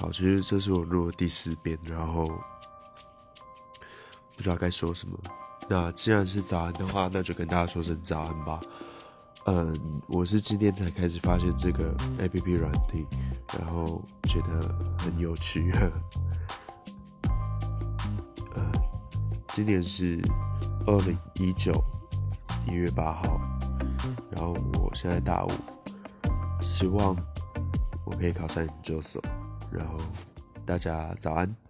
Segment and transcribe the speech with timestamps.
[0.00, 2.24] 好，其实这是我录的第四遍，然后
[4.34, 5.18] 不知道该说什么。
[5.68, 8.58] 那既然是早安的话，那就跟大家说声早安吧。
[9.44, 13.06] 嗯，我是今天才开始发现这个 A P P 软体，
[13.58, 13.84] 然后
[14.22, 15.70] 觉得很有趣。
[18.54, 18.72] 呃，
[19.52, 20.18] 今年是
[20.86, 21.74] 二零一九
[22.66, 23.38] 一月八号，
[24.30, 25.50] 然后我现在大五，
[26.62, 27.14] 希望
[28.06, 29.22] 我可以考上研究所。
[29.72, 29.98] 然后
[30.66, 31.54] 大家早安。